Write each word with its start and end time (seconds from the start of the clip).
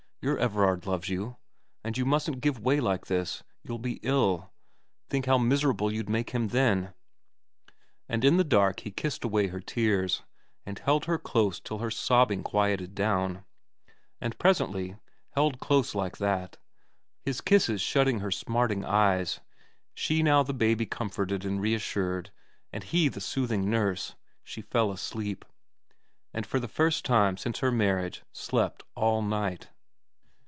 Your 0.23 0.37
Everard 0.37 0.85
loves 0.85 1.09
you, 1.09 1.37
and 1.83 1.97
you 1.97 2.05
mustn't 2.05 2.41
give 2.41 2.59
way 2.59 2.79
like 2.79 3.07
this. 3.07 3.41
You'll 3.63 3.79
be 3.79 3.99
ill. 4.03 4.51
Think 5.09 5.25
how 5.25 5.39
miserable 5.39 5.91
you'd 5.91 6.09
make 6.09 6.29
him 6.29 6.49
then.' 6.49 6.93
And 8.07 8.23
in 8.23 8.37
the 8.37 8.43
dark 8.43 8.81
he 8.81 8.91
kissed 8.91 9.23
away 9.23 9.47
her 9.47 9.59
tears, 9.59 10.21
and 10.63 10.77
held 10.77 11.05
her 11.05 11.17
close 11.17 11.59
till 11.59 11.79
her 11.79 11.89
sobbing 11.89 12.43
quieted 12.43 12.93
down; 12.93 13.45
and 14.19 14.37
presently, 14.37 14.95
held 15.31 15.59
close 15.59 15.95
like 15.95 16.17
that, 16.17 16.57
his 17.23 17.41
kisses 17.41 17.81
shutting 17.81 18.19
her 18.19 18.29
smarting 18.29 18.85
eyes, 18.85 19.39
she 19.95 20.21
now 20.21 20.43
the 20.43 20.53
baby 20.53 20.85
comforted 20.85 21.43
and 21.43 21.59
reassured, 21.61 22.29
and 22.71 22.83
he 22.83 23.07
the 23.07 23.21
soothing 23.21 23.71
nurse, 23.71 24.13
she 24.43 24.61
fell 24.61 24.91
asleep, 24.91 25.43
and 26.31 26.45
for 26.45 26.59
the 26.59 26.67
first 26.67 27.05
time 27.05 27.37
since 27.37 27.57
her 27.57 27.71
marriage 27.71 28.21
slept 28.31 28.83
all 28.93 29.23
night. 29.23 29.71